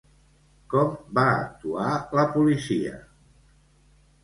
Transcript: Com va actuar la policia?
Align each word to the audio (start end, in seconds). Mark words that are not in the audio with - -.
Com 0.73 0.95
va 1.17 1.25
actuar 1.43 1.91
la 2.21 2.25
policia? 2.39 2.97